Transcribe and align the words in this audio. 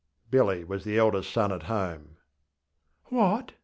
ŌĆÖ 0.01 0.31
Billy 0.31 0.63
was 0.63 0.83
the 0.83 0.97
eldest 0.97 1.31
son 1.31 1.51
at 1.51 1.61
home. 1.61 2.17
ŌĆśWhat? 3.11 3.49